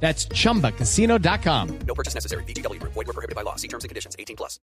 [0.00, 1.68] That's chumbacasino.com.
[1.86, 2.44] No purchase necessary.
[2.44, 2.80] BGW.
[2.82, 3.56] Void were prohibited by law.
[3.56, 4.14] See terms and conditions.
[4.18, 4.60] 18 plus.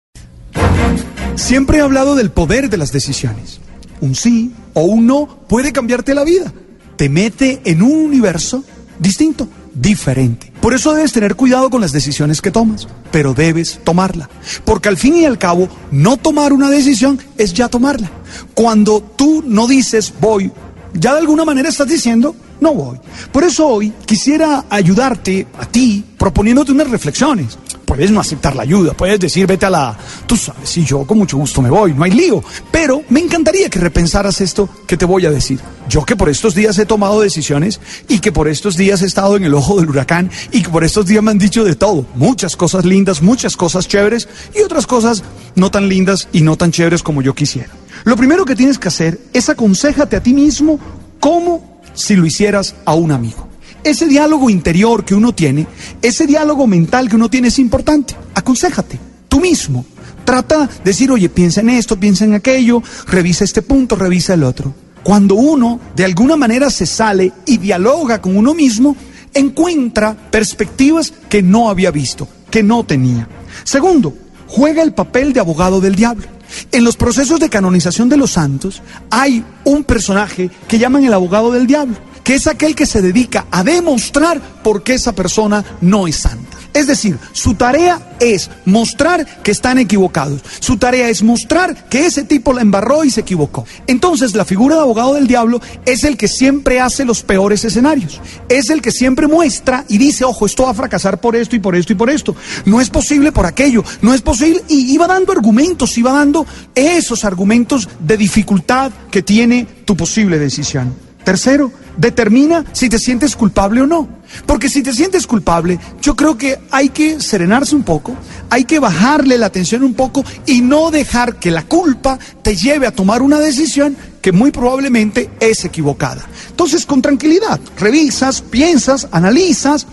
[1.36, 3.60] Siempre he hablado del poder de las decisiones.
[4.02, 6.52] Un sí o un no puede cambiarte la vida.
[6.98, 8.64] Te mete en un universo
[9.00, 10.52] distinto, diferente.
[10.62, 14.30] Por eso debes tener cuidado con las decisiones que tomas, pero debes tomarla.
[14.66, 18.12] Porque al fin y al cabo, no tomar una decisión es ya tomarla.
[18.54, 20.52] Cuando tú no dices voy,
[20.94, 23.00] ya de alguna manera estás diciendo no voy.
[23.32, 27.58] Por eso hoy quisiera ayudarte a ti proponiéndote unas reflexiones.
[27.86, 29.98] Puedes no aceptar la ayuda, puedes decir vete a la...
[30.28, 32.42] Tú sabes, si yo con mucho gusto me voy, no hay lío.
[32.72, 35.60] Pero me encantaría que repensaras esto que te voy a decir.
[35.90, 39.36] Yo que por estos días he tomado decisiones y que por estos días he estado
[39.36, 42.06] en el ojo del huracán y que por estos días me han dicho de todo.
[42.16, 45.24] Muchas cosas lindas, muchas cosas chéveres y otras cosas
[45.56, 47.81] no tan lindas y no tan chéveres como yo quisiera.
[48.04, 50.80] Lo primero que tienes que hacer es aconsejate a ti mismo
[51.20, 53.48] cómo si lo hicieras a un amigo.
[53.84, 55.68] Ese diálogo interior que uno tiene,
[56.02, 58.16] ese diálogo mental que uno tiene es importante.
[58.36, 59.86] Aconsejate, tú mismo.
[60.24, 64.44] Trata de decir, oye, piensa en esto, piensa en aquello, revisa este punto, revisa el
[64.44, 64.74] otro.
[65.04, 68.96] Cuando uno de alguna manera se sale y dialoga con uno mismo,
[69.34, 73.28] encuentra perspectivas que no había visto, que no tenía.
[73.64, 74.16] Segundo,
[74.48, 76.28] juega el papel de abogado del diablo.
[76.74, 81.52] En los procesos de canonización de los santos hay un personaje que llaman el abogado
[81.52, 86.08] del diablo, que es aquel que se dedica a demostrar por qué esa persona no
[86.08, 86.61] es santa.
[86.74, 90.42] Es decir, su tarea es mostrar que están equivocados.
[90.60, 93.66] Su tarea es mostrar que ese tipo la embarró y se equivocó.
[93.88, 98.22] Entonces, la figura de abogado del diablo es el que siempre hace los peores escenarios.
[98.48, 101.60] Es el que siempre muestra y dice, ojo, esto va a fracasar por esto y
[101.60, 102.36] por esto y por esto.
[102.66, 104.64] No es posible por aquello, no es posible.
[104.70, 110.94] Y iba dando argumentos, iba dando esos argumentos de dificultad que tiene tu posible decisión.
[111.24, 114.08] Tercero, determina si te sientes culpable o no.
[114.46, 118.16] Porque si te sientes culpable, yo creo que hay que serenarse un poco,
[118.50, 122.88] hay que bajarle la atención un poco y no dejar que la culpa te lleve
[122.88, 126.26] a tomar una decisión que muy probablemente es equivocada.
[126.50, 129.88] Entonces, con tranquilidad, revisas, piensas, analizas.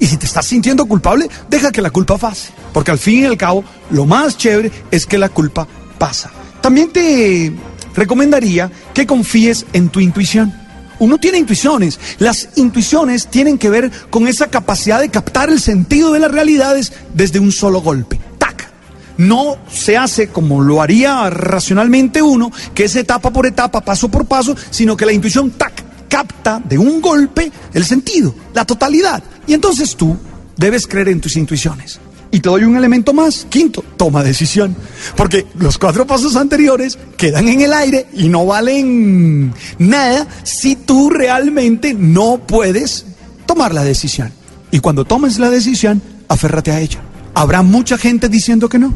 [0.00, 2.50] Y si te estás sintiendo culpable, deja que la culpa pase.
[2.72, 5.66] Porque al fin y al cabo, lo más chévere es que la culpa
[5.98, 6.30] pasa.
[6.60, 7.52] También te
[7.94, 10.67] recomendaría que confíes en tu intuición.
[10.98, 11.98] Uno tiene intuiciones.
[12.18, 16.92] Las intuiciones tienen que ver con esa capacidad de captar el sentido de las realidades
[17.14, 18.20] desde un solo golpe.
[18.38, 18.70] ¡Tac!
[19.16, 24.26] No se hace como lo haría racionalmente uno, que es etapa por etapa, paso por
[24.26, 25.88] paso, sino que la intuición, ¡tac!
[26.08, 29.22] capta de un golpe el sentido, la totalidad.
[29.46, 30.16] Y entonces tú
[30.56, 32.00] debes creer en tus intuiciones.
[32.30, 33.46] Y te doy un elemento más.
[33.48, 34.76] Quinto, toma decisión.
[35.16, 41.10] Porque los cuatro pasos anteriores quedan en el aire y no valen nada si tú
[41.10, 43.06] realmente no puedes
[43.46, 44.32] tomar la decisión.
[44.70, 47.00] Y cuando tomes la decisión, aférrate a ella.
[47.34, 48.92] Habrá mucha gente diciendo que no.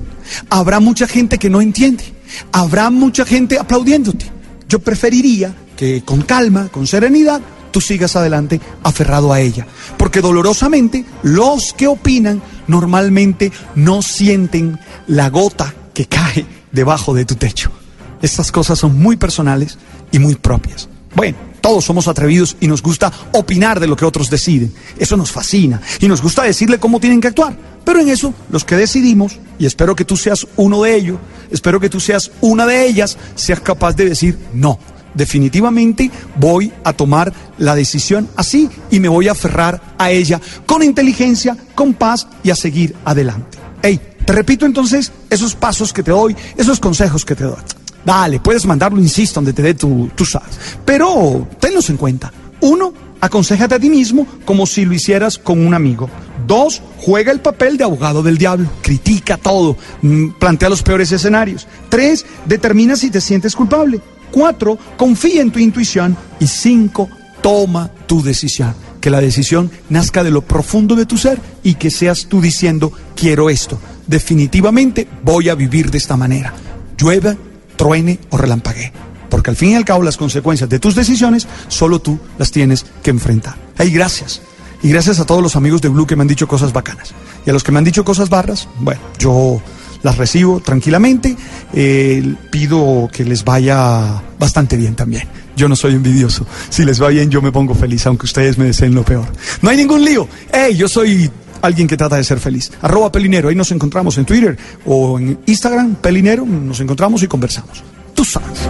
[0.50, 2.04] Habrá mucha gente que no entiende.
[2.53, 4.26] Habrá mucha gente aplaudiéndote.
[4.69, 7.41] Yo preferiría que con calma, con serenidad,
[7.72, 9.66] tú sigas adelante aferrado a ella.
[9.97, 14.78] Porque dolorosamente los que opinan normalmente no sienten
[15.09, 17.72] la gota que cae debajo de tu techo.
[18.21, 19.78] Estas cosas son muy personales
[20.12, 20.88] y muy propias.
[21.15, 24.72] Bueno, todos somos atrevidos y nos gusta opinar de lo que otros deciden.
[24.99, 27.56] Eso nos fascina y nos gusta decirle cómo tienen que actuar.
[27.84, 31.19] Pero en eso, los que decidimos, y espero que tú seas uno de ellos,
[31.50, 34.78] espero que tú seas una de ellas, seas capaz de decir no
[35.15, 40.83] definitivamente voy a tomar la decisión así y me voy a aferrar a ella con
[40.83, 43.59] inteligencia, con paz y a seguir adelante.
[43.83, 47.56] Hey, te repito entonces esos pasos que te doy, esos consejos que te doy.
[48.05, 50.56] Dale, puedes mandarlo, insisto, donde te dé tu, tu sabes.
[50.85, 52.32] Pero tenlos en cuenta.
[52.61, 56.11] Uno, aconsejate a ti mismo como si lo hicieras con un amigo.
[56.47, 58.69] Dos, juega el papel de abogado del diablo.
[58.82, 61.67] Critica todo, mm, plantea los peores escenarios.
[61.88, 64.00] Tres, determina si te sientes culpable.
[64.32, 66.17] Cuatro, confía en tu intuición.
[66.40, 67.08] Y cinco,
[67.43, 68.75] toma tu decisión.
[69.00, 72.93] Que la decisión nazca de lo profundo de tu ser y que seas tú diciendo,
[73.14, 73.79] quiero esto.
[74.06, 76.55] Definitivamente voy a vivir de esta manera.
[76.99, 77.37] Llueva,
[77.76, 78.93] truene o relampaguee.
[79.29, 82.87] Porque al fin y al cabo las consecuencias de tus decisiones solo tú las tienes
[83.02, 83.56] que enfrentar.
[83.78, 84.43] Ay, gracias.
[84.82, 87.12] Y gracias a todos los amigos de Blue que me han dicho cosas bacanas.
[87.46, 89.61] Y a los que me han dicho cosas barras, bueno, yo
[90.02, 91.37] las recibo tranquilamente.
[91.72, 95.25] Eh, pido que les vaya bastante bien también.
[95.56, 96.46] Yo no soy envidioso.
[96.69, 99.26] Si les va bien, yo me pongo feliz, aunque ustedes me deseen lo peor.
[99.60, 100.26] No hay ningún lío.
[100.52, 101.31] Hey, yo soy
[101.62, 102.70] alguien que trata de ser feliz.
[102.82, 107.82] Arroba Pelinero, ahí nos encontramos en Twitter o en Instagram, Pelinero, nos encontramos y conversamos.
[108.14, 108.69] Tú sabes.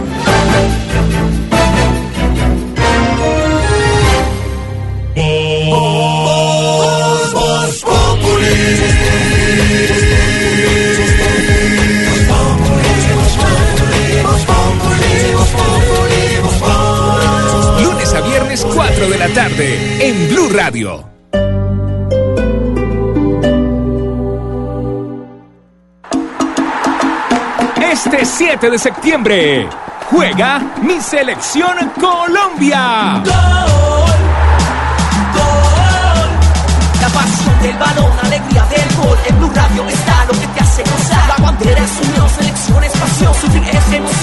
[28.35, 29.69] 7 de septiembre
[30.09, 33.21] juega mi selección Colombia.
[36.99, 39.17] La pasión del balón, alegría del gol.
[39.27, 41.27] En Blue Radio está lo que te hace gozar.
[41.27, 43.33] La bandera es unión, selección es pasión.
[43.35, 44.22] Sufrir es emoción,